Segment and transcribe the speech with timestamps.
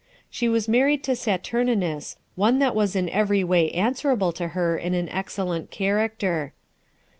[0.31, 5.07] She was married to Saturninus, one that was every way answerable to her in an
[5.09, 6.53] excellent character.